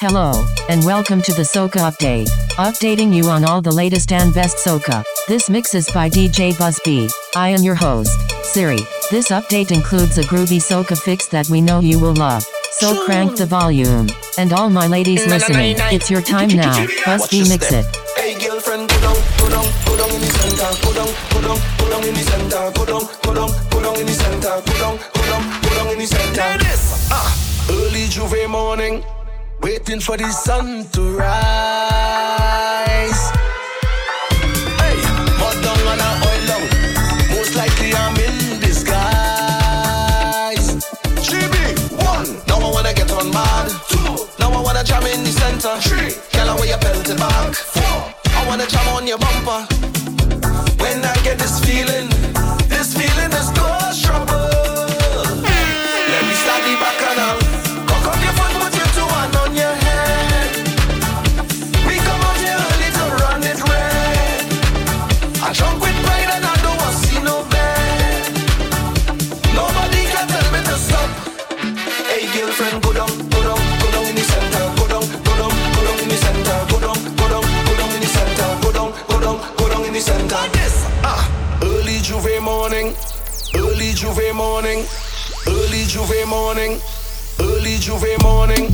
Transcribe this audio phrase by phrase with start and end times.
[0.00, 2.28] Hello, and welcome to the Soca Update.
[2.50, 5.02] Updating you on all the latest and best Soca.
[5.26, 6.78] This mix is by DJ Buzz
[7.34, 8.78] I am your host, Siri.
[9.10, 12.44] This update includes a groovy Soca fix that we know you will love.
[12.70, 14.06] So crank the volume.
[14.38, 16.86] And all my ladies listening, it's your time now.
[17.04, 17.84] Buzz B mix it.
[18.16, 21.58] Hey girlfriend, go down, go down, go down in the center, go down, go down,
[21.76, 24.78] go down in the center, go down, go down, go down in the center, go
[24.78, 26.46] down, go down, go down in the center.
[27.10, 27.36] Ah,
[27.68, 29.02] early J'ouvert morning,
[29.62, 31.30] waiting for the sun to rise.
[34.80, 34.96] Hey,
[35.38, 36.64] mud down and a oil down,
[37.34, 39.08] most likely I'm in disguise.
[41.26, 41.54] GB,
[42.04, 43.70] one, now I wanna get on mad.
[43.88, 45.76] Two, now I wanna jam in the center.
[45.80, 47.54] Three, girl, wear your belt back.
[47.54, 49.66] Four, I wanna jam on your bumper.
[50.82, 52.08] When I get this feeling,
[83.98, 84.86] J'ouvert morning,
[85.48, 86.78] early J'ouvert morning,
[87.40, 88.70] early J'ouvert morning,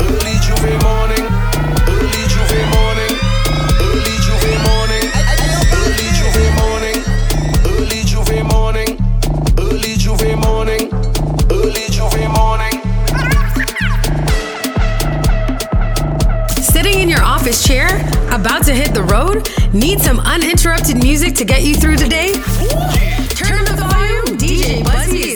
[0.00, 1.24] early J'ouvert morning,
[1.86, 3.12] early J'ouvert morning,
[3.78, 5.06] early J'ouvert morning,
[5.70, 6.98] early J'ouvert morning,
[7.64, 8.98] early J'ouvert morning,
[9.60, 10.90] early J'ouvert morning,
[11.52, 12.80] early J'ouvert morning.
[16.60, 17.86] Sitting in your office chair,
[18.32, 19.48] about to hit the road?
[19.72, 22.32] Need some uninterrupted music to get you through the day?
[24.66, 25.35] Ей, возьми.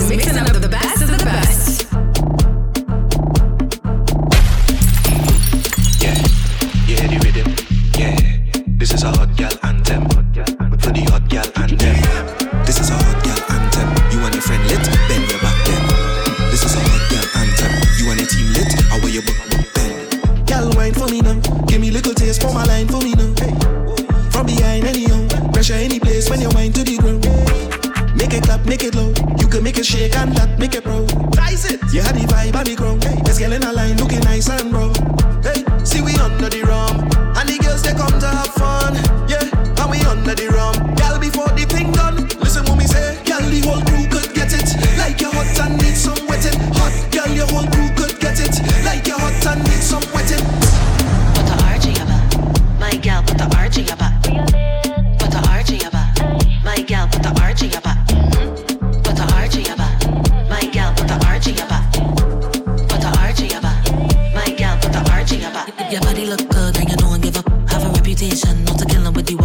[68.41, 69.39] mission, not a killing with you.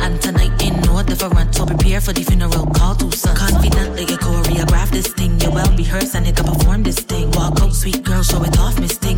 [0.00, 2.66] And tonight ain't no different, so prepare for the funeral.
[2.66, 3.36] Call to son.
[3.36, 5.40] Confidently, you choreograph this thing.
[5.40, 7.30] You well rehearsed and you can perform this thing.
[7.32, 9.09] Walk out, sweet girl, show it off, mistake.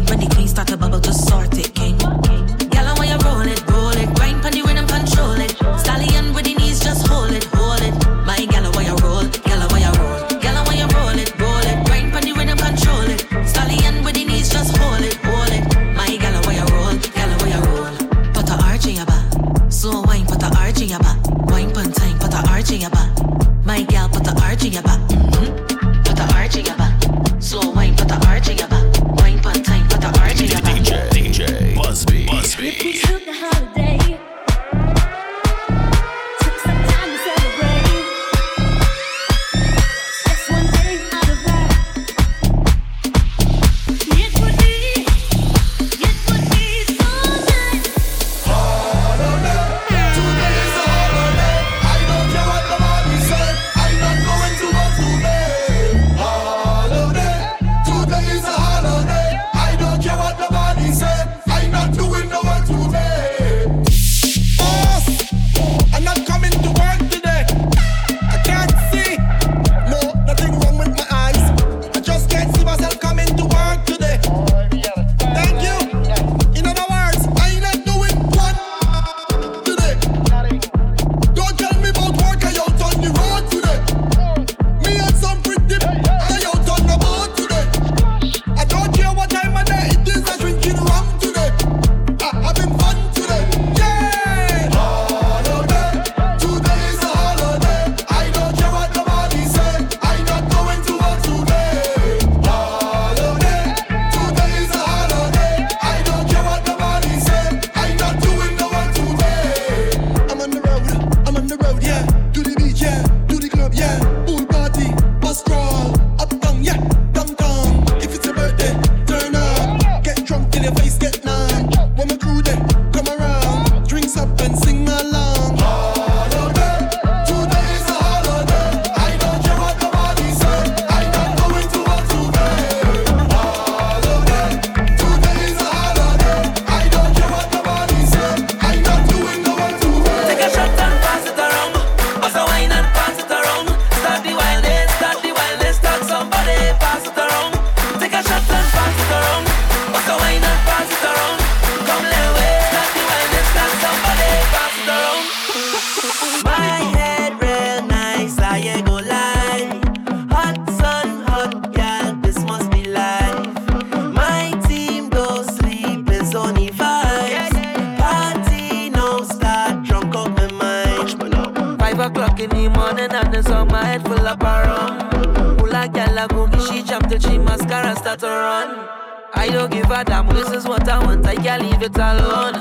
[176.67, 178.89] She jump till she mascara start to run.
[179.35, 182.57] I don't give a damn, this is what I want, I can't leave it alone.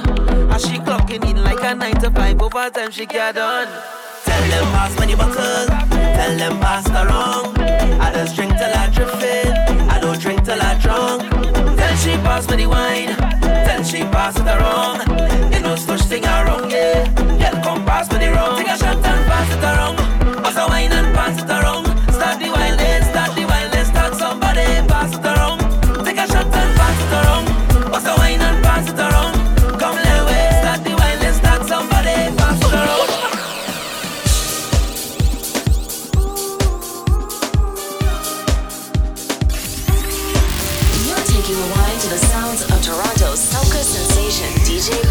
[0.51, 3.67] As she clocking in like a 9 to 5, over time she get done.
[4.23, 7.55] Tell them pass the bottle, tell them pass the wrong.
[7.99, 9.51] I just drink till I drifting,
[9.89, 11.77] I don't drink till I drunk.
[11.77, 13.15] Tell she pass the wine,
[13.65, 15.53] tell she pass it wrong.
[15.53, 17.13] You know such thing wrong, yeah.
[17.15, 20.43] Girl come pass me the wrong, take a shot and pass it wrong.
[20.43, 21.90] Pass a wine and pass it wrong.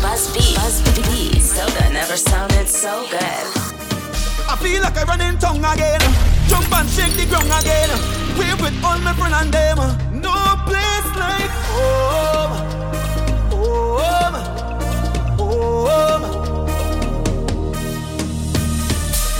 [0.02, 0.40] Buzz B.
[0.56, 1.38] Buzz B.
[1.40, 3.46] Soca never sounded so good.
[4.48, 6.00] I feel like I run in tongue again.
[6.48, 7.90] Jump and shake the ground again.
[8.36, 9.78] We're with all my friends and them.
[10.20, 10.34] No
[10.66, 12.54] place like home.
[13.54, 14.36] Home.
[15.38, 16.24] Home.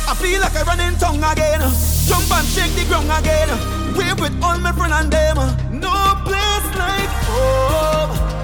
[0.08, 1.60] I feel like I run in tongue again.
[2.06, 3.48] Jump and shake the ground again.
[3.96, 5.36] We're with all my friends and them.
[5.80, 5.92] No
[6.24, 7.10] place like.
[7.28, 8.39] Home.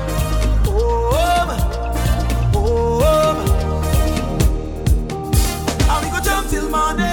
[6.48, 7.06] Till morning.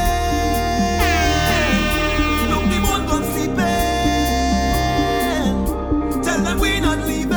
[2.49, 3.63] Look, the moon gone sleeping.
[6.23, 7.31] Tell them we not leaving.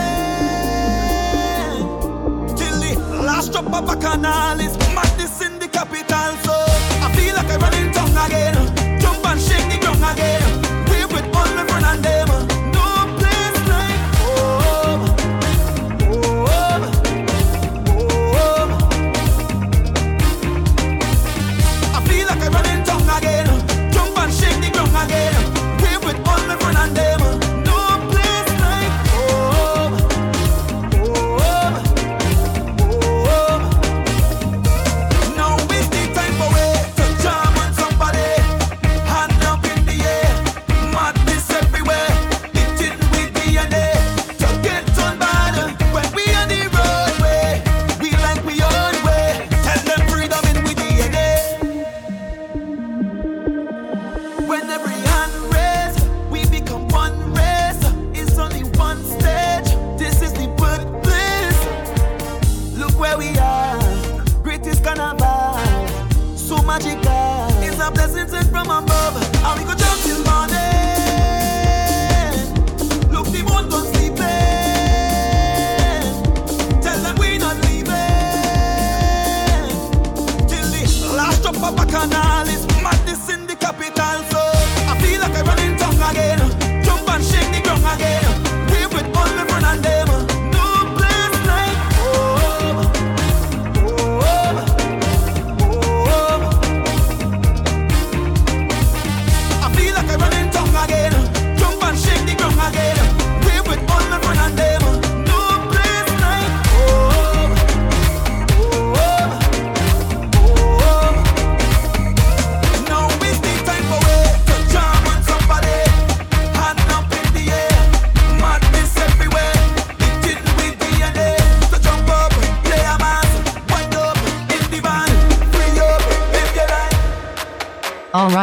[2.57, 2.93] Till the
[3.25, 4.86] last drop of bacchanal is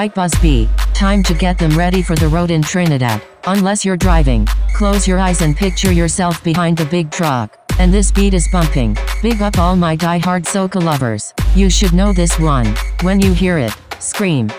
[0.03, 0.13] like.
[0.13, 3.21] Alright Buzz B, time to get them ready for the road in Trinidad.
[3.45, 4.45] Unless you're driving,
[4.75, 7.57] close your eyes and picture yourself behind the big truck.
[7.79, 8.97] And this beat is bumping.
[9.21, 11.33] Big up all my die-hard soca lovers.
[11.55, 12.75] You should know this one.
[13.01, 14.49] When you hear it, scream.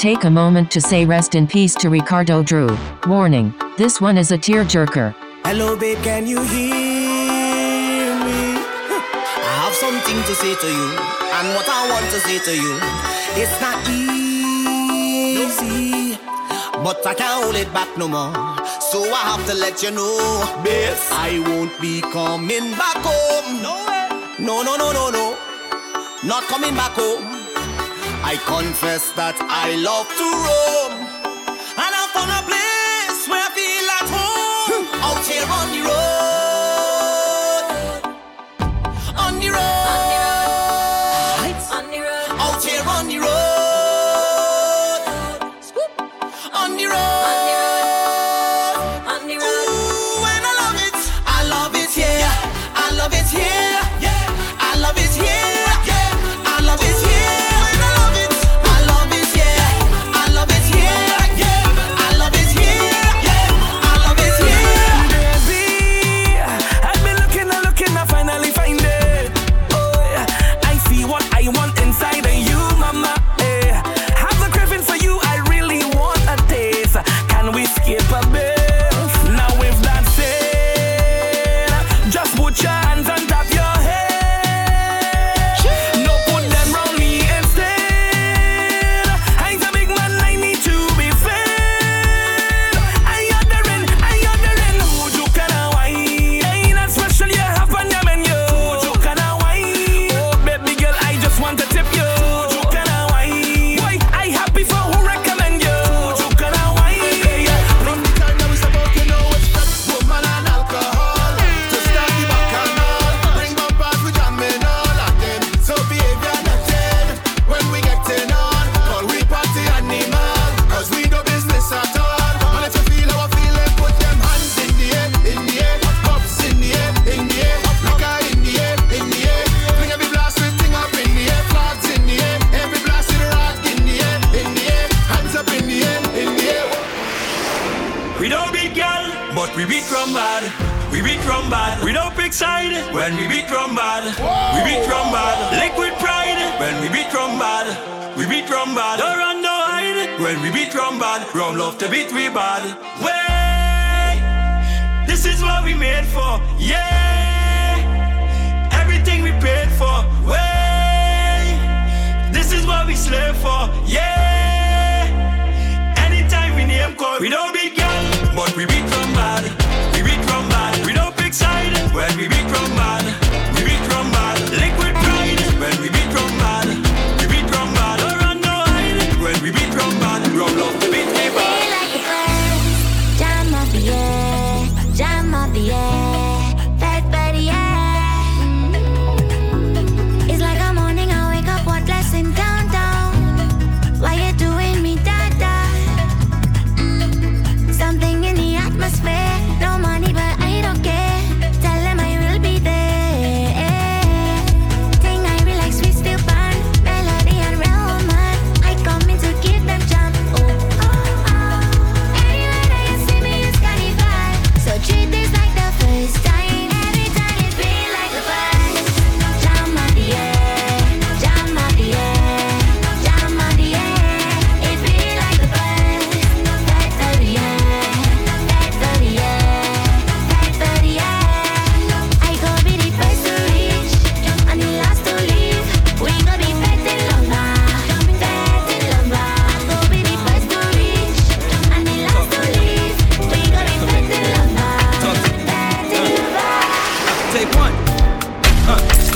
[0.00, 2.74] take a moment to say rest in peace to Ricardo Drue.
[3.06, 5.14] Warning, this one is a tearjerker.
[5.44, 8.56] Hello, babe, can you hear me?
[9.44, 10.88] I have something to say to you,
[11.36, 12.80] and what I want to say to you,
[13.36, 14.88] it's not easy,
[16.82, 18.32] but I can't hold it back no more.
[18.80, 20.16] So I have to let you know,
[20.64, 23.60] babe, I won't be coming back home.
[23.60, 25.36] No, no, no, no, no,
[26.24, 27.39] not coming back home.
[28.32, 30.79] I confess that I love to roll.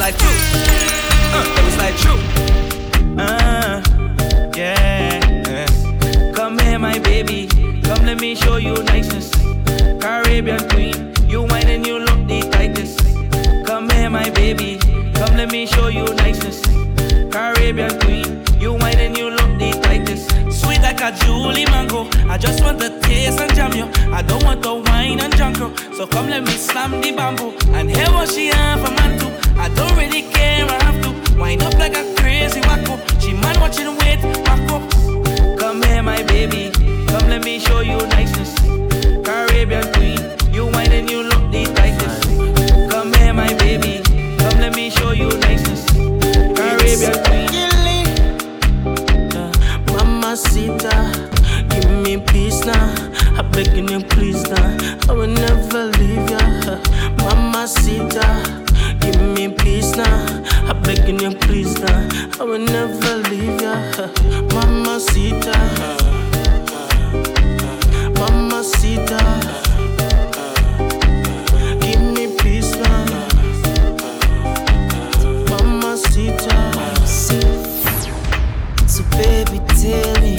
[0.04, 0.20] Like.
[0.20, 2.20] Uh, it was like true.
[3.16, 3.80] Uh,
[4.54, 5.66] yeah.
[6.34, 7.48] Come here, my baby.
[7.82, 9.30] Come, let me show you niceness.
[10.02, 13.00] Caribbean queen, you whine and you look the tightest.
[13.64, 14.78] Come here, my baby.
[15.14, 16.60] Come, let me show you niceness.
[17.32, 20.28] Caribbean queen, you whine and you look the tightest.
[20.52, 22.10] Sweet like a Julie mango.
[22.28, 23.88] I just want the taste and jam you.
[24.12, 25.74] I don't want the wine and jungle.
[25.96, 29.43] So come, let me slam the bamboo and hear what she have for man too.
[29.56, 32.98] I don't really care, I have to wind up like a crazy wacko.
[33.20, 35.58] She man watching wait, wacko.
[35.58, 36.70] Come here, my baby.
[37.08, 38.54] Come, let me show you niceness.
[39.24, 40.18] Caribbean queen,
[40.52, 42.90] you whine and you look the tightest.
[42.90, 44.02] Come here, my baby.
[44.38, 45.86] Come, let me show you niceness.
[46.56, 47.44] Caribbean queen.
[49.86, 50.94] Mamacita,
[51.70, 52.94] give me peace now.
[53.38, 54.76] I'm begging you, please now.
[55.08, 56.38] I will never leave ya.
[57.18, 58.63] Mamacita, give
[59.48, 60.42] me peace now.
[60.68, 62.08] I'm begging you, please now.
[62.40, 63.74] I will never leave ya.
[64.54, 65.56] Mamacita,
[68.18, 69.20] Mamacita,
[71.80, 73.04] give me peace now.
[75.50, 76.56] Mama Mamacita.
[78.86, 80.36] So baby, tell me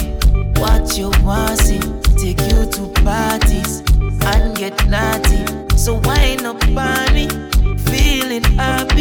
[0.60, 1.80] what you want see.
[2.18, 3.84] Take you to parties
[4.26, 5.46] and get naughty.
[5.78, 7.28] So wind up on me,
[7.78, 8.95] feeling happy.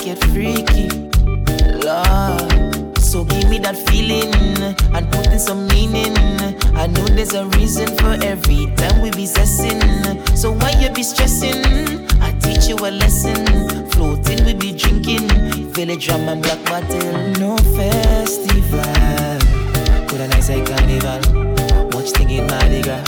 [0.00, 0.88] Get freaky,
[1.84, 2.98] Lord.
[2.98, 4.32] So give me that feeling
[4.96, 6.16] and put in some meaning.
[6.74, 9.82] I know there's a reason for every time we be zessing.
[10.36, 12.08] So why you be stressing?
[12.22, 13.44] I teach you a lesson.
[13.90, 15.28] Floating, we be drinking.
[15.74, 17.12] Village drum and black bottle.
[17.38, 18.80] No festival.
[20.08, 21.20] Could a nice like carnival.
[21.92, 23.04] Much thing in Mardi Gras.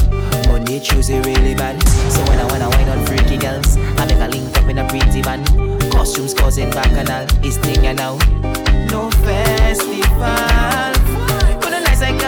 [0.47, 1.83] Monday, Tuesday really bad.
[2.13, 4.87] So when I wanna wine on freaky girls, I make a link up in a
[4.89, 5.82] pretty van.
[6.03, 7.29] Costumes causing bacchanal.
[7.45, 8.17] It's thing now.
[8.91, 10.03] No festival.
[11.61, 12.19] Could a nice like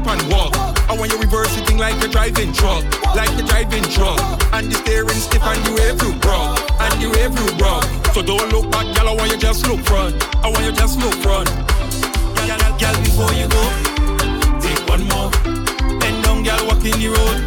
[0.00, 0.52] up and walk.
[0.88, 2.84] I want you reverse sitting like you're driving truck,
[3.14, 4.20] like you're driving truck.
[4.52, 7.84] And the steering stiff and you every broke, and you every broke.
[8.14, 9.08] So don't look back, girl.
[9.08, 10.14] I want you just look front.
[10.44, 11.48] I want you just look front.
[12.36, 13.64] Girl, girl, girl, before you go,
[14.60, 15.30] take one more.
[16.00, 17.38] Bend down, girl, walk in the road.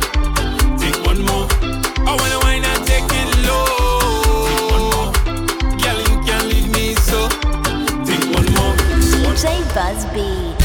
[0.79, 1.47] Take one more.
[2.05, 3.65] I wanna wine and take it low.
[4.47, 5.09] Take one more.
[5.81, 7.27] Girl, you can't leave me so.
[8.05, 8.73] Take one more.
[9.33, 10.62] DJ Buzz.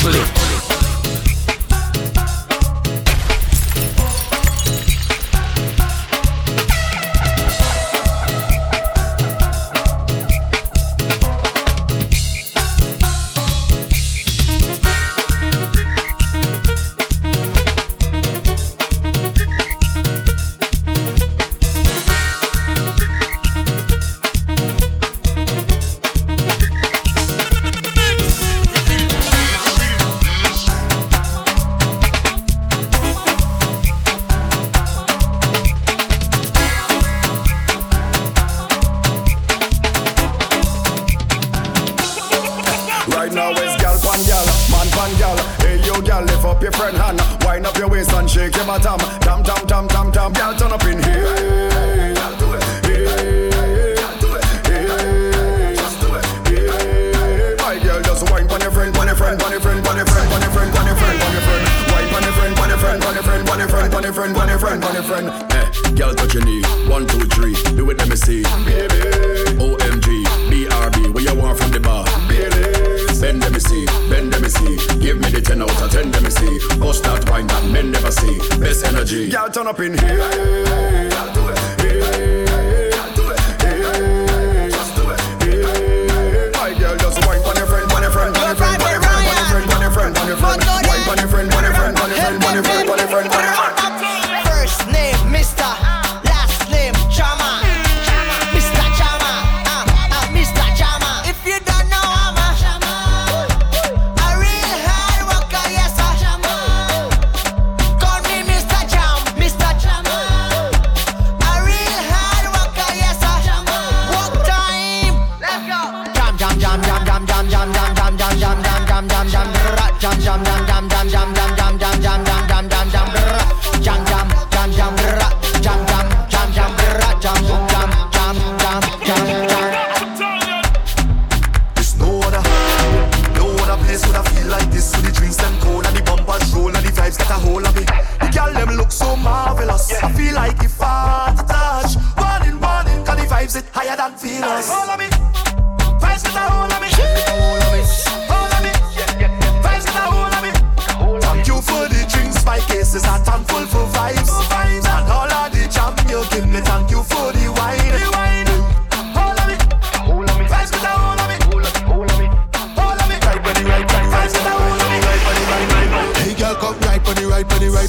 [0.00, 0.39] Сплит.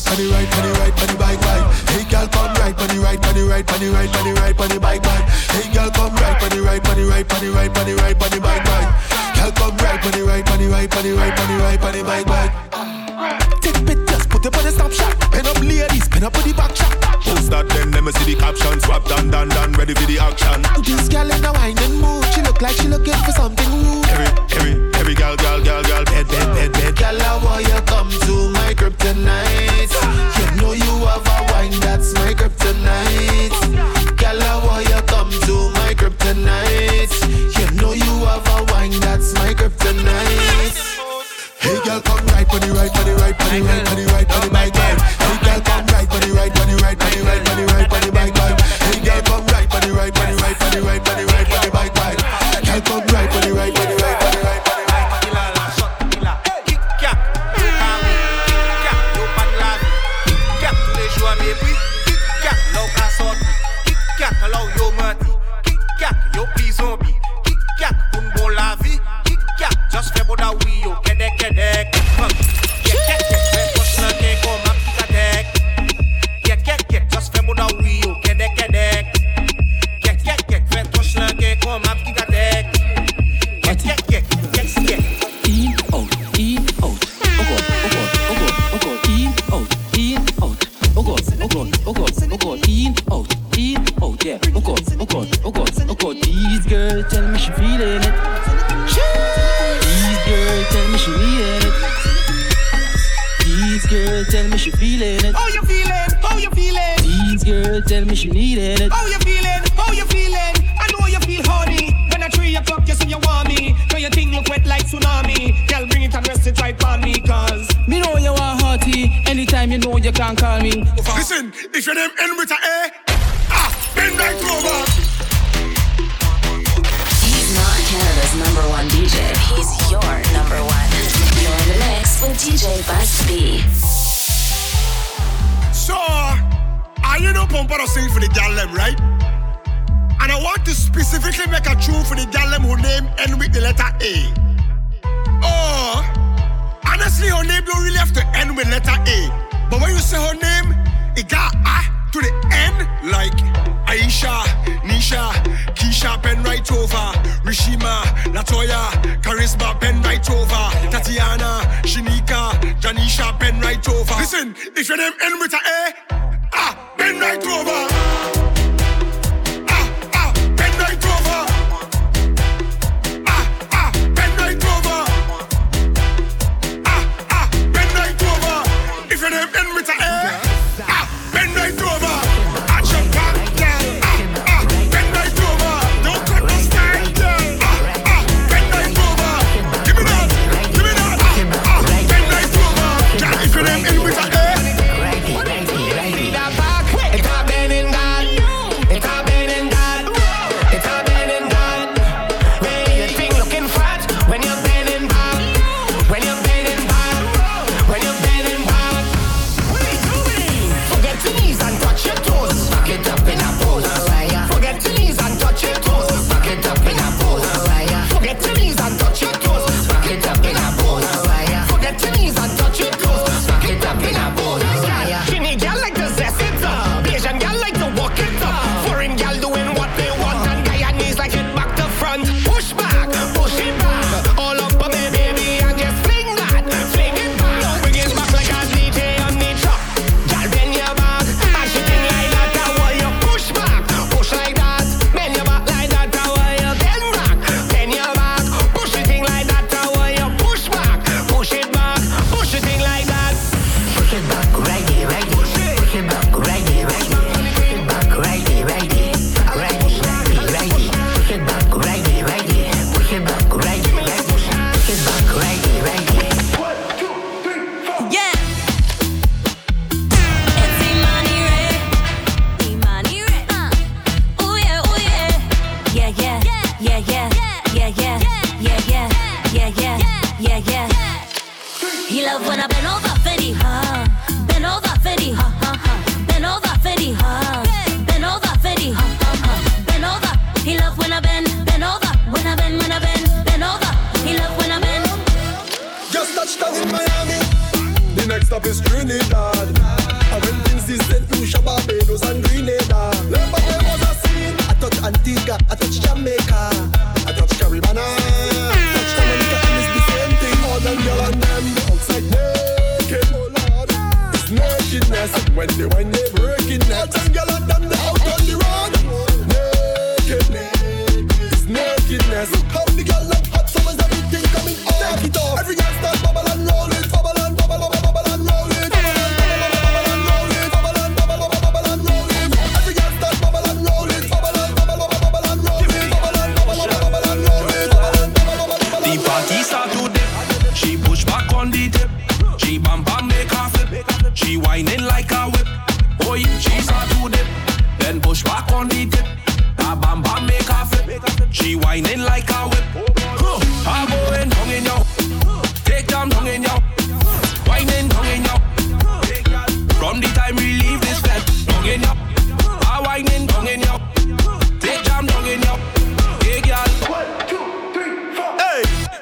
[0.08, 1.66] right, on the right, on the right, on the bike, bike.
[1.90, 4.34] Hey, girl, come right, on the right, on the right, on the right, on the
[4.42, 5.26] right, on the bike, bike.
[5.52, 7.96] Hey, girl, come right, on the right, on the right, on the right, on the
[7.96, 8.90] right, on the bike, bike.
[9.36, 11.82] Girl, come right, on the right, on the right, on the right, on the right,
[11.84, 12.54] on the bike, bike.
[13.62, 15.14] Take pictures, put it on the snapshot.
[15.32, 16.96] Pen up ladies, pen up on the back shot.
[17.22, 18.80] Post that then, let me see the caption.
[18.82, 20.62] Swap down, down, down, ready for the action.
[20.84, 24.06] This girl in a wine mood, she look like she looking for something rude.
[24.10, 26.96] Every, every, every girl, girl, girl, girl, bed, bed, bed, bed.
[26.98, 29.71] Girl, I want you come to my crib tonight.
[43.52, 44.11] I ain't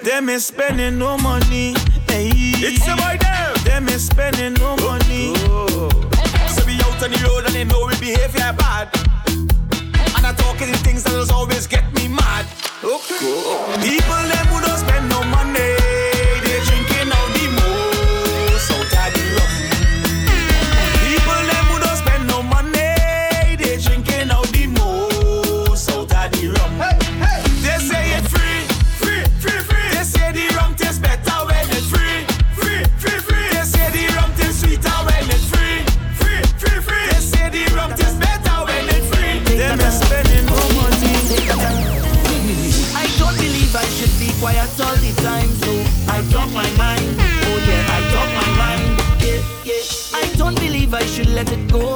[0.04, 1.74] Them ain't spending no money.
[2.08, 2.32] Hey.
[2.34, 3.64] It's about them.
[3.66, 5.34] Them ain't spending no money.
[5.52, 5.90] Oh.
[6.48, 8.88] So we out on the road and they know we behave behavior bad.
[10.16, 12.46] And I talking things that'll always get me mad.
[12.82, 13.18] Okay.
[13.84, 15.39] People them who don't spend no money.
[51.40, 51.89] let it go.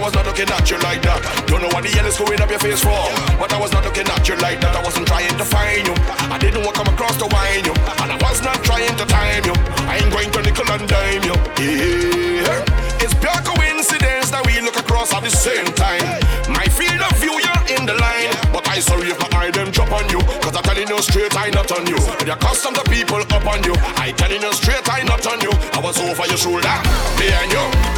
[0.00, 1.20] I was not looking at you like that.
[1.44, 3.04] Don't know what the hell is going up your face for.
[3.36, 4.72] But I was not looking at you like that.
[4.72, 5.92] I wasn't trying to find you.
[6.32, 7.76] I didn't want to come across to wine you.
[8.00, 9.52] And I was not trying to time you.
[9.84, 11.36] I ain't going to nickel and dime you.
[11.60, 12.64] Yeah.
[12.96, 16.00] It's pure coincidence that we look across at the same time.
[16.48, 18.32] My field of view, you're in the line.
[18.56, 20.24] But I sorry if my eye them drop on you.
[20.40, 22.00] Cause I'm telling you straight, I not on you.
[22.24, 23.76] You're accustomed to people up on you.
[24.00, 25.52] I telling you straight, I not on you.
[25.76, 26.76] I was over your shoulder,
[27.20, 27.90] behind you.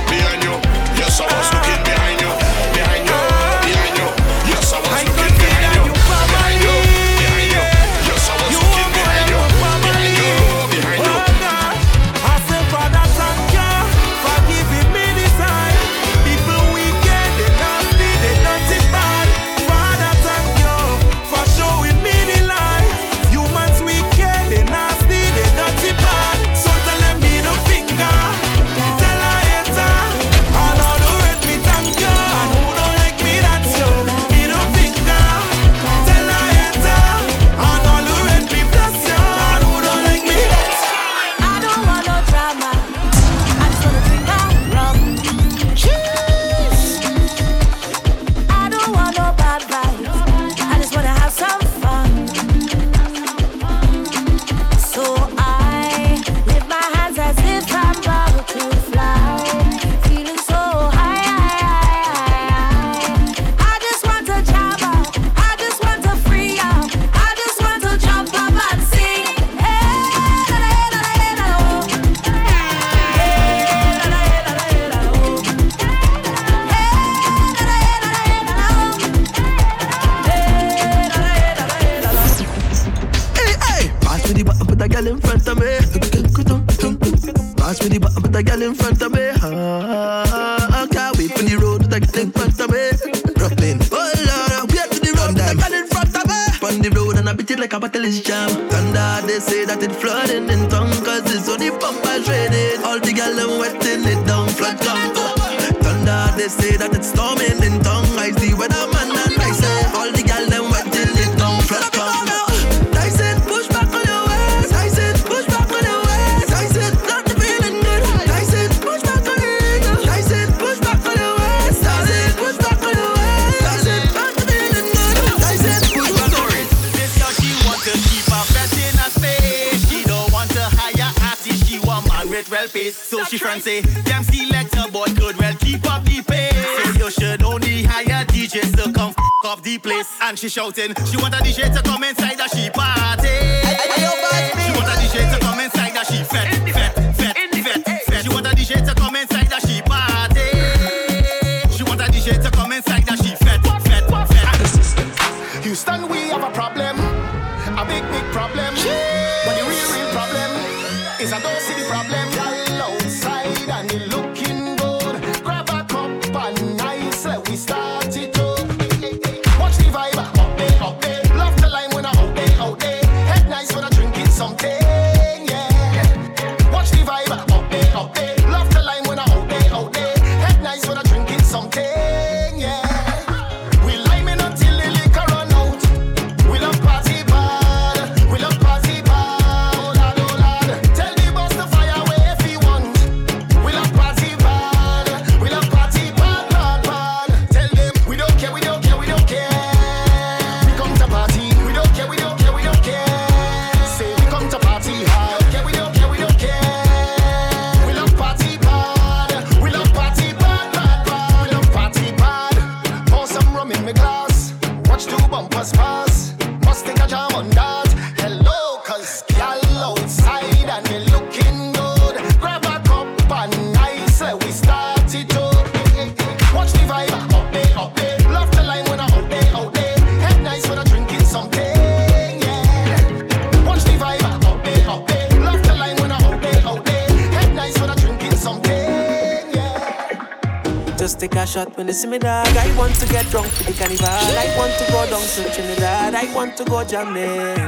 [241.82, 242.46] When me see me dog.
[242.46, 244.06] I want to get drunk for the carnival.
[244.06, 246.14] I want to go down to Trinidad.
[246.14, 247.58] I want to go jamming.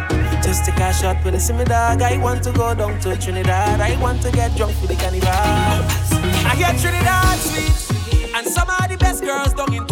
[0.40, 2.00] Just take a shot when you see me dog.
[2.00, 3.80] I want to go down to Trinidad.
[3.80, 5.28] I want to get drunk for the carnival.
[5.28, 9.83] I get Trinidad sweet, and some of the best girls down in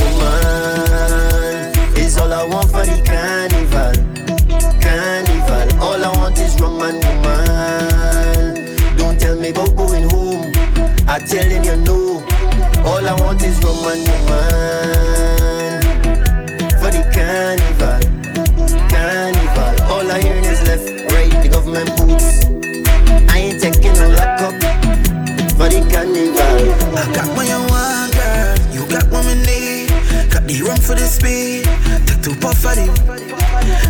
[0.00, 3.94] woman is all I want for the carnival.
[4.80, 8.96] Carnival, all I want is wrong man, woman.
[8.96, 10.52] Don't tell me about going home.
[11.08, 12.22] I tell him you know.
[12.84, 15.82] All I want is wrong man, woman.
[16.80, 18.00] For the carnival,
[18.88, 19.74] carnival.
[19.92, 22.44] All I hear is left, right, the government boots.
[23.32, 24.54] I ain't taking no lockup
[25.58, 26.96] for the carnival.
[26.96, 27.67] I got my own.
[30.48, 31.68] Got the room for the speed.
[32.08, 32.88] Take two puff of it.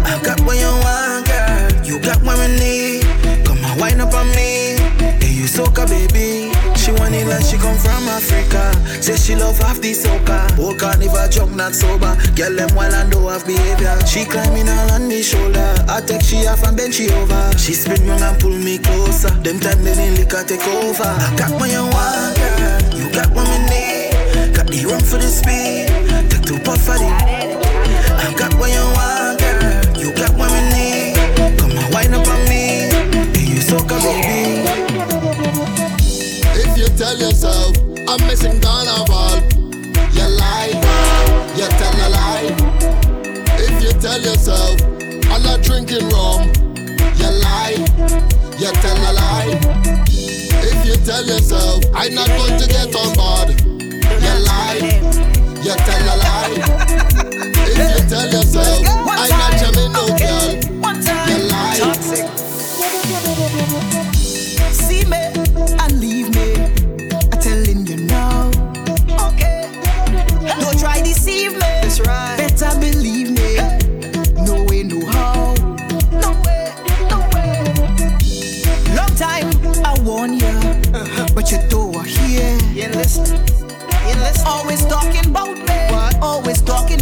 [0.03, 1.87] I got what you want, girl.
[1.87, 3.47] You got what me need.
[3.47, 4.75] Come on, wind up on me.
[5.23, 6.51] Hey, you soca, baby.
[6.75, 8.75] She want it like she come from Africa.
[8.99, 10.51] Say she love half the soca.
[10.59, 12.19] Whole carnival jump not sober.
[12.35, 13.95] Girl them while and do have behavior.
[14.03, 15.63] She climbing all on me shoulder.
[15.87, 17.55] I take she off and bend she over.
[17.57, 19.31] She spin round and pull me closer.
[19.47, 21.07] Them time then in liquor take over.
[21.07, 22.99] I got what you want, girl.
[22.99, 23.68] You got what me
[24.71, 25.89] the rum for the speed.
[26.29, 27.13] Take two puff of it.
[28.21, 29.97] I got what you want, girl.
[29.97, 31.59] You got what me need.
[31.59, 32.93] Come on, wind up on me.
[33.33, 34.69] Hey, you soca, baby.
[36.53, 37.77] If you tell yourself
[38.09, 39.41] I'm missing carnival,
[40.13, 40.77] you lie,
[41.57, 42.53] you tell a lie.
[43.57, 44.81] If you tell yourself
[45.33, 46.53] I'm not drinking rum,
[47.17, 47.81] you lie,
[48.59, 49.59] you tell a lie.
[50.61, 53.78] If you tell yourself I'm not going to get on board,
[54.29, 54.79] you lie,
[55.63, 56.55] you tell a lie.
[57.81, 58.98] If you tell yourself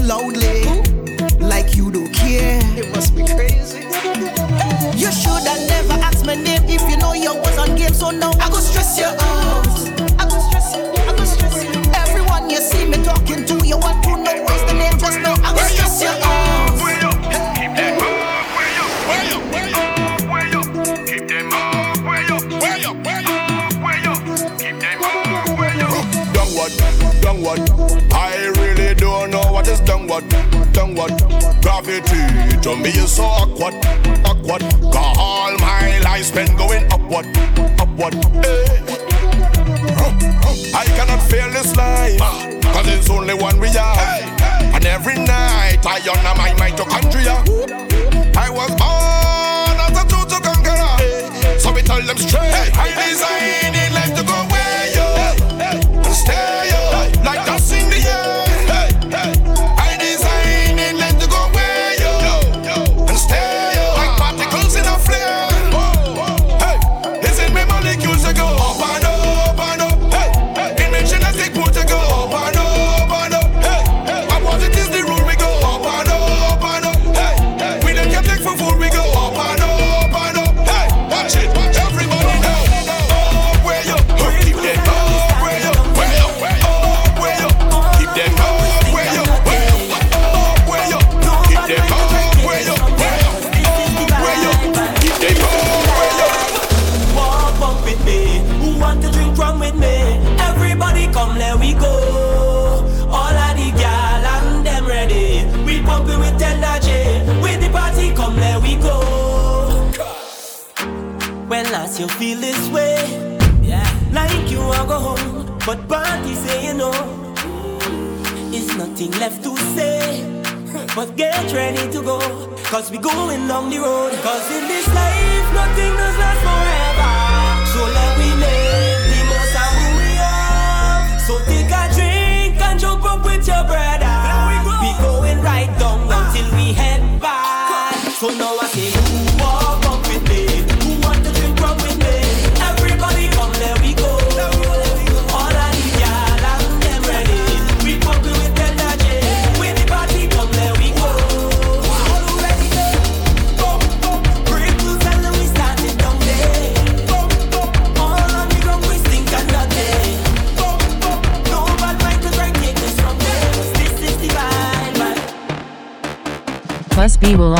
[0.07, 0.63] loudly.
[1.41, 2.61] Like you don't care.
[2.79, 3.81] It must be crazy.
[4.97, 7.93] You should have never asked my name if you know you was on game.
[7.93, 9.66] So now I go stress you out.
[30.07, 30.29] Downward,
[30.73, 31.63] downward.
[31.63, 33.75] Gravity to me is so awkward,
[34.25, 34.63] awkward.
[34.93, 37.27] Got all my life spent going upward,
[37.81, 38.15] upward.
[38.45, 38.83] eh.
[40.75, 42.19] I cannot fail this life,
[42.73, 44.75] cause it's only one we have.
[44.75, 47.37] And every night I honor my mitochondria.
[48.37, 51.59] I was born as a true to conqueror.
[51.59, 52.71] So we tell them straight.
[52.77, 54.87] I design it life to go where
[56.07, 57.49] you stay yo, like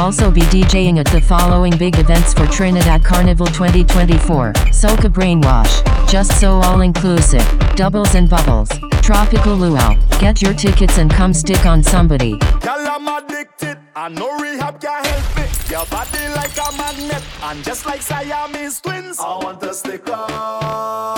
[0.07, 6.39] also be DJing at the following big events for Trinidad Carnival 2024 Soca Brainwash, Just
[6.41, 7.45] So All Inclusive,
[7.75, 8.69] Doubles and Bubbles,
[9.03, 9.97] Tropical Luau.
[10.21, 12.39] Get your tickets and come stick on somebody.
[12.61, 15.71] Girl, I'm addicted, and no rehab can help it.
[15.73, 21.16] Your body like a magnet, and just like Siamese twins, I want to stick on.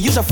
[0.00, 0.22] Use a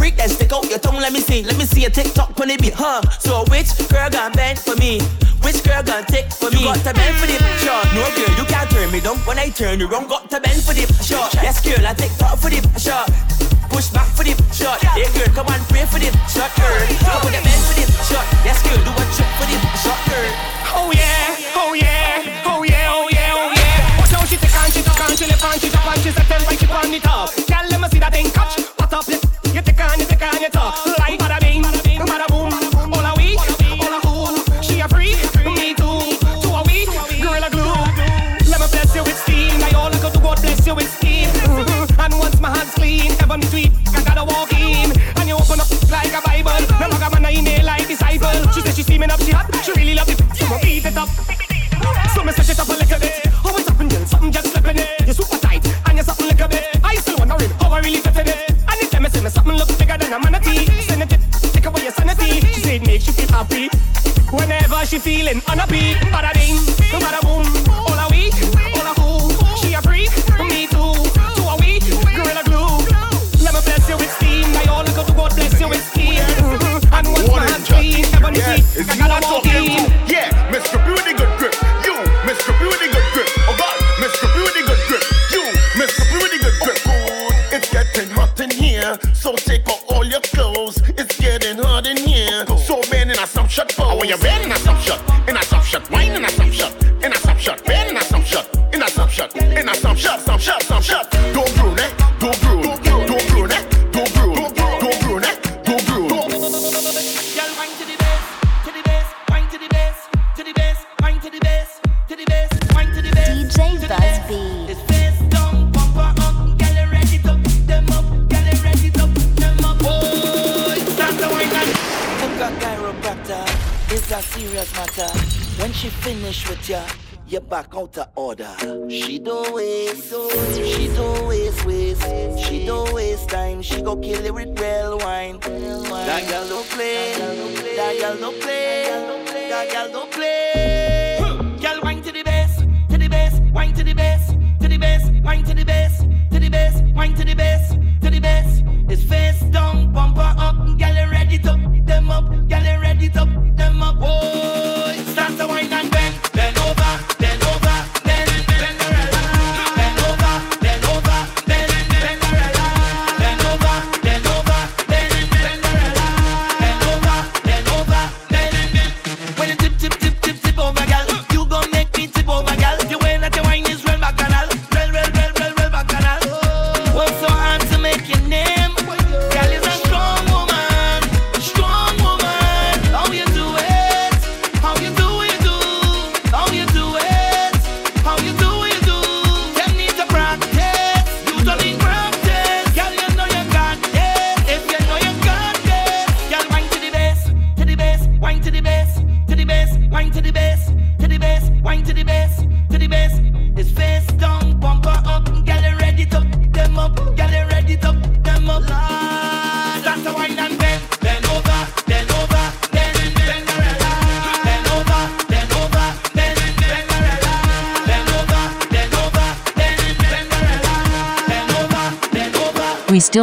[94.09, 94.58] you been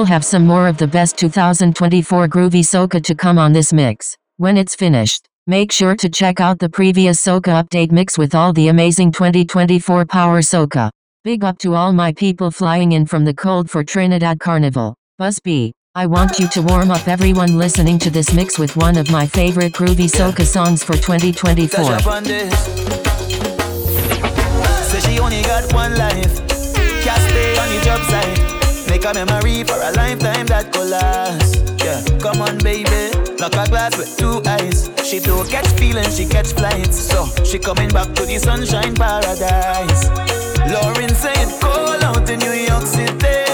[0.06, 4.16] still have some more of the best 2024 groovy soca to come on this mix.
[4.38, 8.54] When it's finished, make sure to check out the previous soca update mix with all
[8.54, 10.92] the amazing 2024 power soca.
[11.24, 14.94] Big up to all my people flying in from the cold for Trinidad Carnival.
[15.18, 18.98] Buzz B, I want you to warm up everyone listening to this mix with one
[18.98, 21.98] of my favorite groovy soca songs for 2024.
[28.96, 31.58] Make a memory for a lifetime that could last.
[31.84, 33.12] Yeah, come on, baby.
[33.38, 34.90] knock a glass with two eyes.
[35.04, 36.98] She don't catch feelings, she catch flights.
[36.98, 40.08] So she coming back to the sunshine paradise.
[40.72, 43.45] Lauren said, call out in New York City.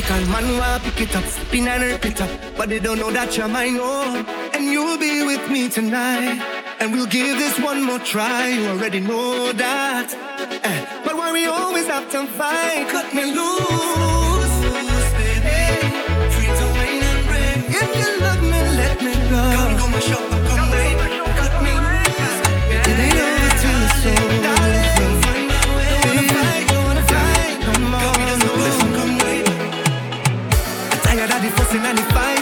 [0.00, 2.30] Typical man want pick it up, spin and pick it up.
[2.56, 4.24] But they don't know that you're mine, oh.
[4.54, 6.40] And you'll be with me tonight.
[6.80, 10.14] And we'll give this one more try, you already know that.
[10.64, 11.02] Eh.
[11.04, 14.29] But why we always have to fight, cut me loose.
[31.74, 32.39] in 95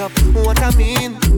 [0.00, 0.12] up.
[0.34, 1.29] What I mean?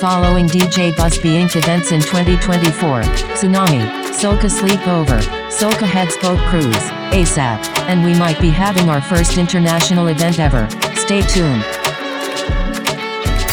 [0.00, 1.56] Following DJ Buzz B Inc.
[1.56, 3.02] events in 2024
[3.36, 3.84] Tsunami,
[4.16, 5.20] Soca Sleepover,
[5.52, 10.70] Soca Heads Boat Cruise, ASAP, and we might be having our first international event ever.
[10.96, 11.60] Stay tuned.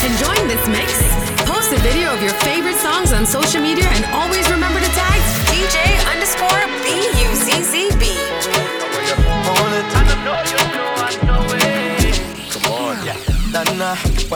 [0.07, 0.95] Enjoying this mix?
[1.44, 5.19] Post a video of your favorite songs on social media and always remember to tag
[5.52, 6.07] DJ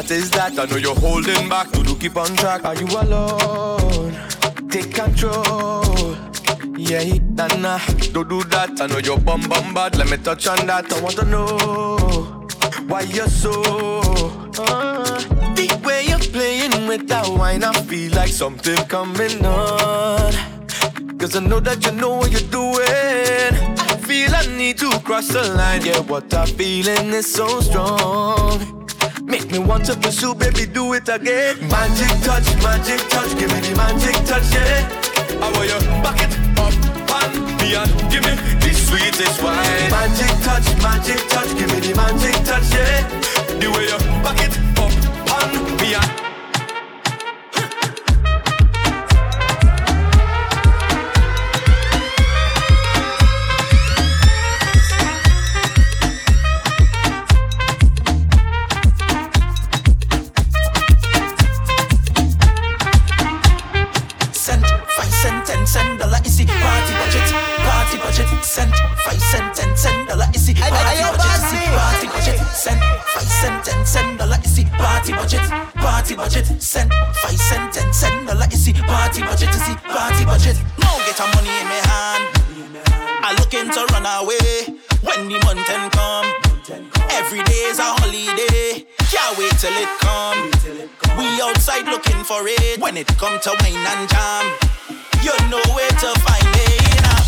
[0.02, 0.58] what is that?
[0.58, 1.70] I know you're holding back.
[1.72, 2.66] Do do keep on track?
[2.66, 4.18] Are you alone?
[4.68, 6.16] Take control.
[6.76, 7.04] Yeah,
[7.38, 7.80] Nana,
[8.12, 8.82] don't do that.
[8.82, 9.96] I know you're bum bum bad.
[9.98, 10.92] Let me touch on that.
[10.92, 12.48] I want to know
[12.88, 13.54] why you're so.
[14.58, 15.20] Uh,
[15.54, 20.34] the way you're playing with that wine, I feel like something coming on.
[21.20, 23.54] Cause I know that you know what you're doing.
[23.78, 25.86] I feel I need to cross the line.
[25.86, 28.81] Yeah, what I'm feeling is so strong.
[29.24, 31.58] Make me want to pursue, baby, do it again.
[31.70, 34.88] Magic touch, magic touch, give me the magic touch, yeah.
[35.42, 36.74] I want you back it up
[37.22, 39.90] and give me the sweetest wine.
[39.90, 43.08] Magic touch, magic touch, give me the magic touch, yeah.
[43.60, 44.92] The way you back it up
[45.44, 46.21] and
[68.52, 68.76] Cent,
[69.06, 71.72] five cent, ten cent dollar is the party budget.
[71.72, 72.40] Party budget.
[72.52, 75.48] Cent, five cent, ten cent dollar is the party budget.
[75.80, 76.62] Party budget.
[76.62, 76.92] Cent,
[77.24, 79.56] five cent, ten cent dollar is the party budget.
[79.56, 80.60] Is the party budget.
[80.84, 82.24] Now get your money in my hand.
[83.24, 84.68] I looking to run away
[85.00, 86.28] when the month end come.
[87.08, 88.84] Every day's a holiday.
[89.08, 90.52] Can't wait till it come.
[91.16, 94.44] We outside looking for it when it come to wine and jam.
[95.24, 96.81] You know where to find me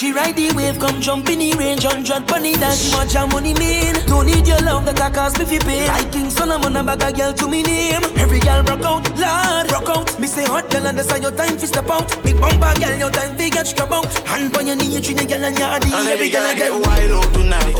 [0.00, 3.52] She ride the wave, come jump in the range, hundred bunny dance, much your money
[3.52, 3.92] mean.
[4.06, 5.86] Don't need your love, that I cost me fi pay.
[5.88, 8.00] Like King Solomon, a bag a girl to me name.
[8.16, 10.18] Every girl broke out, Lord, broke out.
[10.18, 12.08] Me say hot girl, and that's your time fi step out.
[12.22, 14.08] Big bumper girl, your time fi get scrub out.
[14.24, 15.92] Hand on your knee, you treat Trinidad girl and yardy.
[15.92, 17.74] And every girl I get wild out tonight.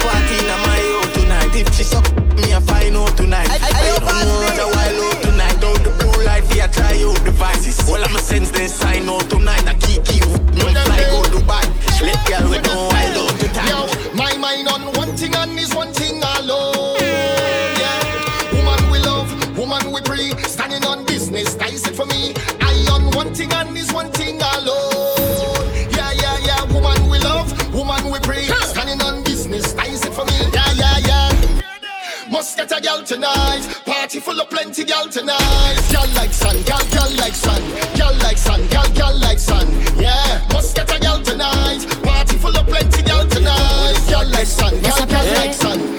[0.00, 1.52] Party in my out tonight.
[1.52, 2.08] If she suck
[2.40, 3.52] me, I find out tonight.
[3.52, 5.60] I, don't know the wild out tonight.
[5.60, 7.88] Down the blue light, we a try out devices.
[7.88, 9.66] All of my sense they sign out tonight.
[9.66, 11.64] I keep you, no fly go Dubai.
[12.02, 13.70] Let girl with no wild out tonight.
[13.70, 16.96] Yo, my mind on one thing and is one thing alone.
[17.00, 20.30] Yeah, woman we love, woman we pray.
[20.44, 22.34] Standing on business, that is it for me.
[22.60, 25.70] I on one thing and is one thing alone.
[25.90, 28.44] Yeah, yeah, yeah, woman we love, woman we pray.
[28.72, 30.38] Standing on business, that is it for me.
[30.52, 32.30] Yeah, yeah, yeah.
[32.30, 33.75] Must get a gal tonight.
[34.16, 35.76] Party full of plenty gal tonight.
[35.90, 37.60] Gal like sun, gal, gal like sun.
[37.96, 39.68] Gal like sun, gal, gal like sun.
[40.00, 41.84] Yeah, must get a gal tonight.
[42.02, 44.00] Party full of plenty gal tonight.
[44.08, 45.98] Gal like sun, gal, gal like sun.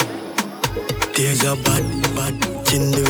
[1.14, 1.85] There's a bad,
[2.15, 2.34] bad
[2.73, 3.07] in the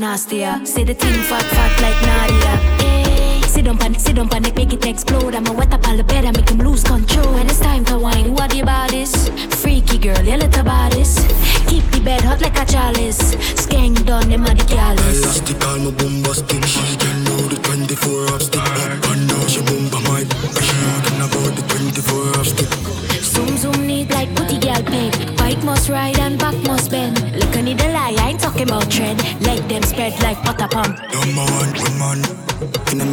[0.00, 0.64] Nastier?
[0.64, 2.56] Say the thing fat, fat like Nadia.
[2.80, 5.34] Hey, sit on panic, sit on panic, make it explode.
[5.34, 7.34] I'ma wet up all the bed and make him lose control.
[7.34, 9.30] When it's time to wine, what the baddest?
[9.60, 11.18] Freaky girl, you little baddest.
[11.68, 13.34] Keep the bed hot like a chalice.
[13.60, 14.64] Skank done, them are the.
[14.72, 16.64] Elastic, all my bombastic.
[16.64, 18.60] She can know the 24 hour stick.
[18.62, 20.24] Up and down, she bomba my.
[20.64, 22.72] She talking about the 24 hour stick.
[23.20, 25.36] Zoom, zoom, need like putty gal peg.
[25.36, 26.18] Bike must ride
[28.70, 29.18] About trend.
[29.42, 30.96] Let them spread like butter pump.
[32.92, 33.04] In the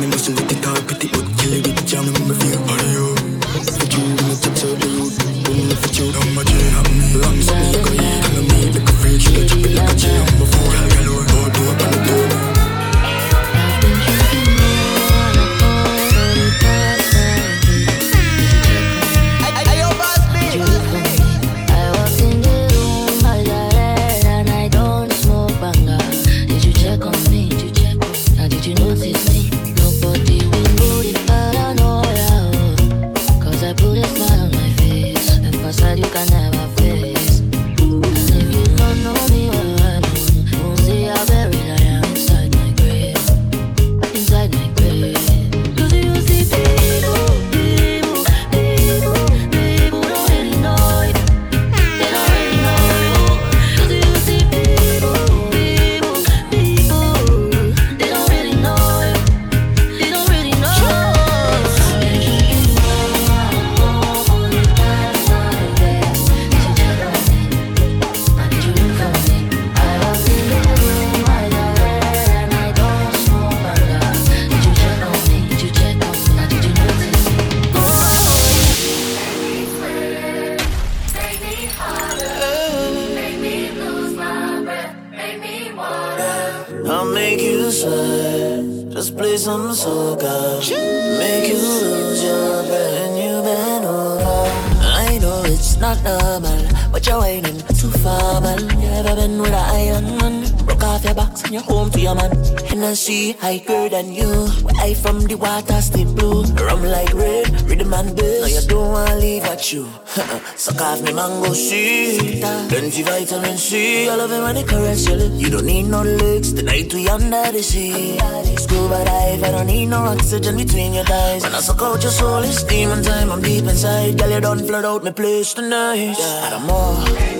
[103.41, 104.47] I higher than you.
[104.79, 106.43] I from the water still blue.
[106.43, 108.41] Rum like red, rhythm and bass.
[108.41, 109.83] Now you don't wanna leave at you.
[110.15, 110.39] Uh-uh.
[110.55, 112.41] Suck off me mango seed.
[112.69, 114.07] Plenty vitamin C.
[114.07, 115.33] I love it when it caress your lip.
[115.35, 116.53] You don't need no legs.
[116.53, 118.17] Tonight night we under the sea.
[118.57, 119.43] Scuba dive.
[119.43, 121.43] I don't need no oxygen between your thighs.
[121.43, 123.31] When I suck out your soul, it's demon time.
[123.31, 124.17] I'm deep inside.
[124.19, 126.15] Girl, you don't flood out my place tonight.
[126.19, 126.49] Yeah.
[126.53, 127.36] Add more.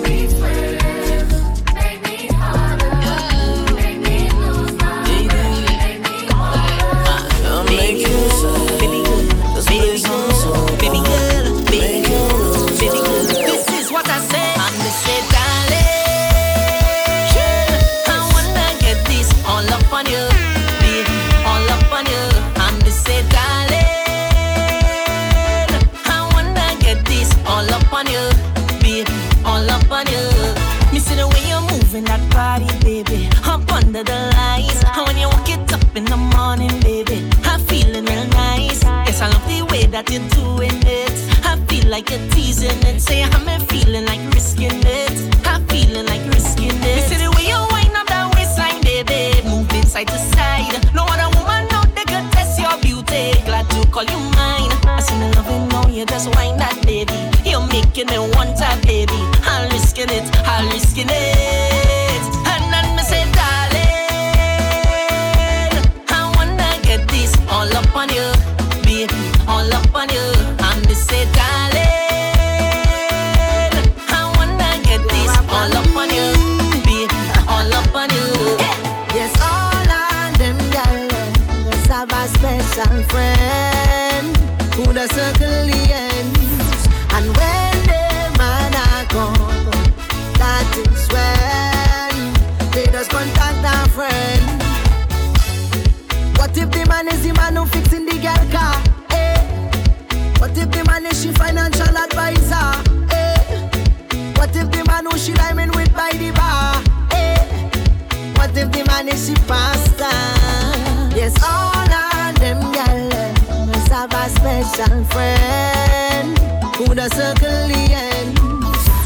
[114.78, 116.38] Special friend
[116.76, 118.38] who the circle the ends.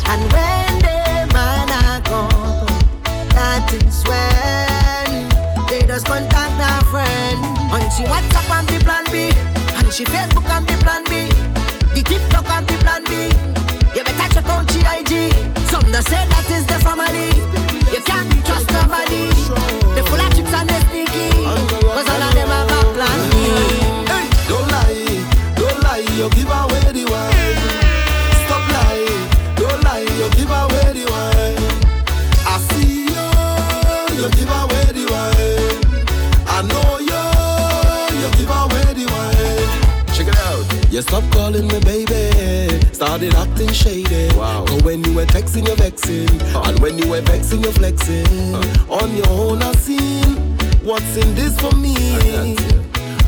[0.04, 2.66] And when the man a come,
[3.32, 7.40] that is when they just contact a friend.
[7.72, 9.32] And she WhatsApp on the plan B,
[9.78, 11.32] and she Facebook on the plan B,
[11.94, 13.32] the TikTok on the plan B.
[13.96, 15.32] You better check out IG.
[15.70, 17.32] Some they say that is the family.
[17.94, 19.81] You can't trust nobody.
[41.42, 44.28] Calling me baby, started acting shady.
[44.36, 44.64] Wow.
[44.64, 46.30] Cause when you were texting, you're vexing.
[46.66, 48.54] And when you were vexing, you're flexing.
[48.88, 50.36] On your own, I seen
[50.84, 51.96] what's in this for me.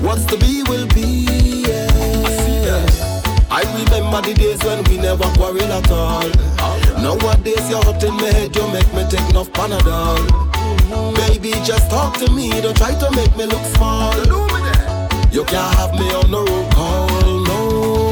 [0.01, 1.27] What's to be will be.
[1.67, 2.87] Yeah.
[3.51, 6.31] I remember the days when we never quarrel at all.
[7.03, 10.23] Nowadays you're hot in my head, you make me take enough Panadol.
[11.17, 14.15] Baby, just talk to me, don't try to make me look small.
[15.33, 18.04] You can't have me on the road call, no.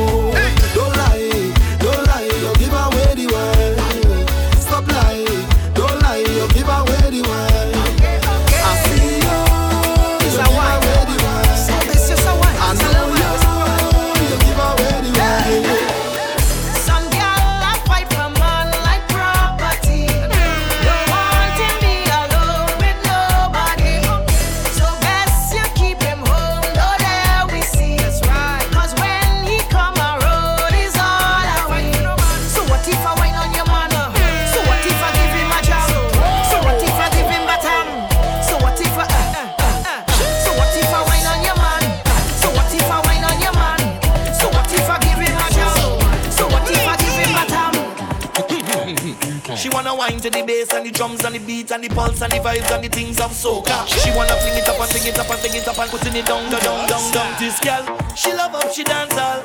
[50.93, 53.87] Drums and the beat and the pulse and the vibes and the things of soca.
[53.89, 56.17] She wanna fling it up and fling it up and fling it up and putting
[56.17, 57.41] it down, down, down, down, down.
[57.41, 59.43] This girl, she love how she dance all.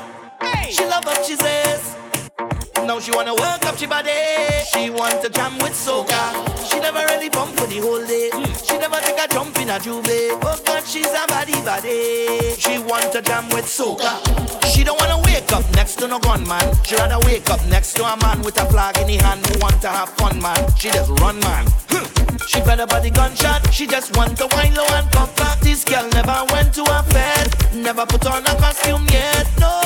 [0.70, 1.67] She love how she says.
[3.08, 4.10] She wanna work up she body.
[4.70, 6.20] She want to jam with soca.
[6.68, 8.28] She never really bump for the whole day.
[8.30, 8.68] Mm.
[8.68, 10.04] She never take a jump in a juve.
[10.44, 12.52] Oh God, she's a body body.
[12.58, 14.20] She want to jam with soca.
[14.70, 16.60] She don't wanna wake up next to no gunman.
[16.84, 19.58] She rather wake up next to a man with a flag in his hand who
[19.58, 20.60] want to have fun, man.
[20.76, 21.64] She just run, man.
[21.88, 22.04] Hmm.
[22.46, 23.72] She fete up the gunshot.
[23.72, 25.58] She just want to wine low and pop back.
[25.60, 27.74] This girl never went to a fed.
[27.74, 29.48] Never put on a costume yet.
[29.58, 29.80] No,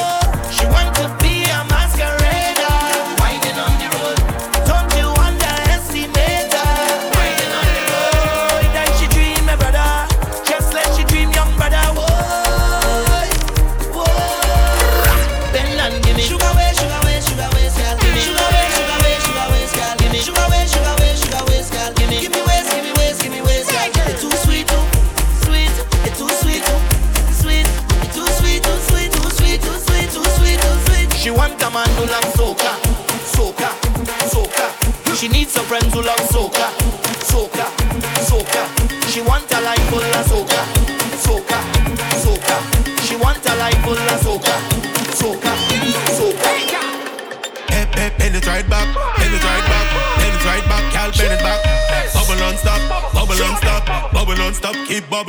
[0.50, 1.71] she want to be a masquerader.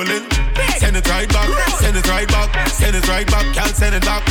[0.04, 0.30] Bubbling.
[0.78, 4.06] Send it right back, send it right back, send it right back, gal, send it
[4.06, 4.23] back.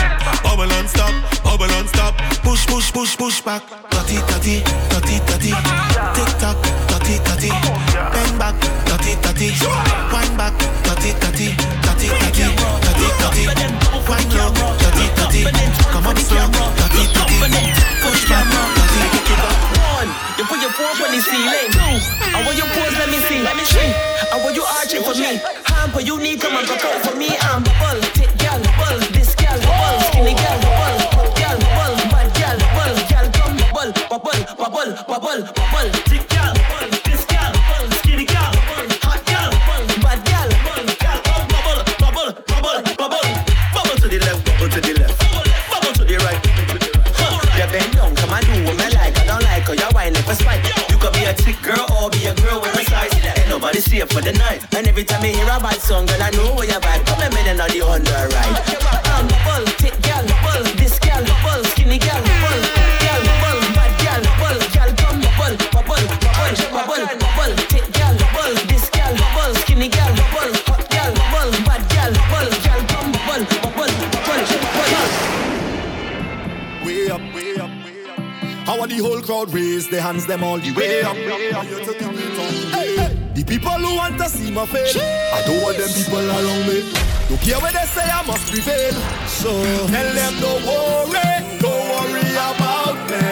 [88.53, 88.93] Prevail.
[89.27, 89.51] So
[89.89, 91.31] tell them don't worry,
[91.65, 93.25] don't worry about me.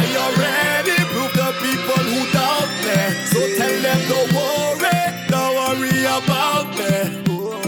[0.00, 2.98] I already proved the people who doubt me.
[3.32, 6.94] So tell them don't worry, don't worry about me.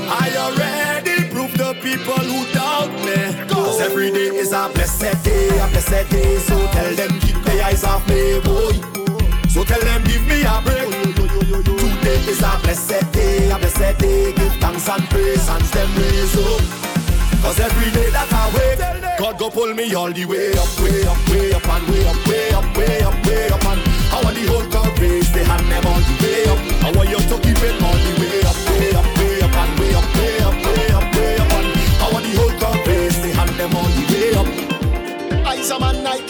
[0.09, 3.19] I already proved the people who doubt me.
[3.53, 6.39] Cause every day is a blessed day, a blessed day.
[6.39, 8.73] So tell them keep their eyes off me, boy.
[9.51, 10.89] So tell them give me a break.
[11.15, 13.14] Today is a blessed
[14.85, 16.61] thanks and praise, hands them raise up.
[17.43, 21.05] Cause every day that I wait, God go pull me all the way up, way
[21.05, 23.81] up, way up, and way up, way up, way up, way up, and
[24.13, 26.61] I want the whole crowd raise their hand them all the way up.
[26.85, 29.73] I want you to keep it all the way up, way up, way up, and
[29.79, 31.69] way up, way up, way up, way up, and
[32.01, 34.49] I want the whole crowd raise their hand them all the way up.
[35.47, 36.21] I's a man, I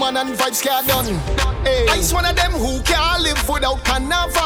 [0.00, 1.14] woman and vibes get done.
[1.62, 1.86] Hey.
[1.90, 4.40] I's one of them who can't live without carnival.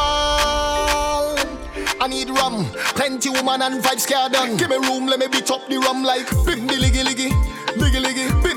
[2.00, 2.66] I need rum,
[2.96, 4.56] plenty woman and vibes get done.
[4.56, 7.30] Give me room, let me beat up the rum like bim billy gilly liggy,
[8.02, 8.53] liggy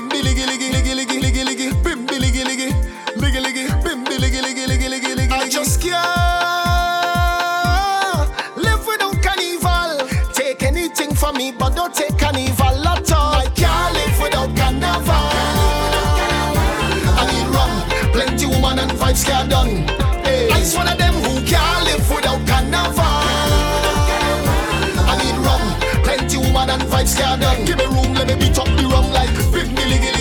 [26.90, 27.64] get done.
[27.64, 30.18] Give me room, let me beat up the rum like billy gilly.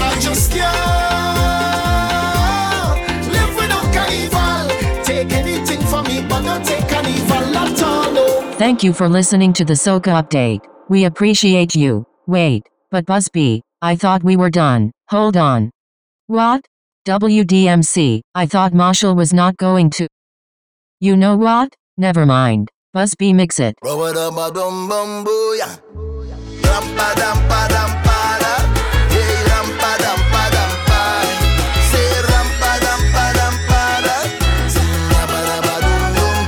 [0.00, 0.72] I just can't
[3.32, 3.84] live without.
[8.56, 10.60] Thank you for listening to the Soca update.
[10.88, 12.06] We appreciate you.
[12.26, 14.92] Wait, but Buzz B, I thought we were done.
[15.08, 15.70] Hold on.
[16.28, 16.64] What?
[17.06, 20.08] WDMC, I thought Marshall was not going to.
[21.00, 21.74] You know what?
[21.98, 22.70] Never mind.
[22.94, 23.74] Buzz B mix it.
[23.84, 25.80] Rubba-dubba-dum-bum-booyah.
[26.64, 28.54] rampa dam pa dam para.
[29.12, 31.02] Hey, rampa dam pa dam pa.
[31.92, 34.16] Say rampa dam pa dam para.
[34.72, 36.40] Say rampa dam pa dum dum.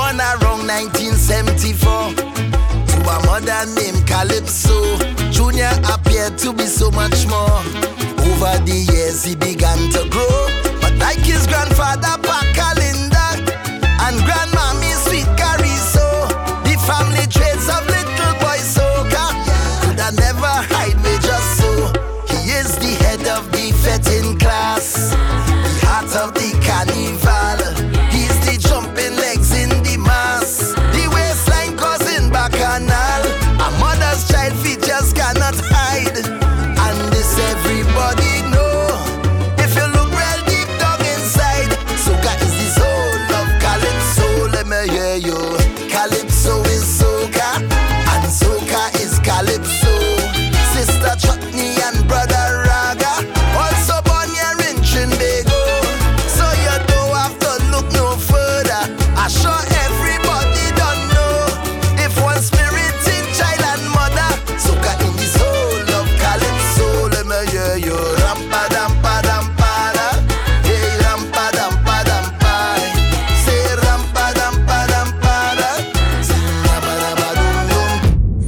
[0.00, 2.16] On around 1974,
[2.88, 4.96] to a mother named Calypso,
[5.30, 7.91] Junior appeared to be so much more.
[8.52, 10.46] Over the years, he began to grow,
[10.82, 12.21] but like his grandfather,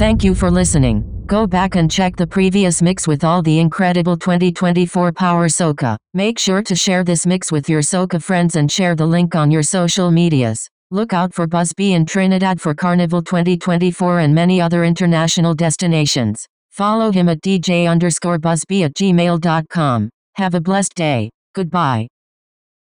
[0.05, 1.03] Thank you for listening.
[1.25, 5.97] Go back and check the previous mix with all the incredible 2024 Power Soca.
[6.13, 9.51] Make sure to share this mix with your Soca friends and share the link on
[9.51, 10.69] your social medias.
[10.91, 16.45] Look out for Buzz B in Trinidad for Carnival 2024 and many other international destinations.
[16.71, 20.11] Follow him at DJ underscore BuzzB at gmail.com.
[20.35, 21.31] Have a blessed day.
[21.55, 22.09] Goodbye.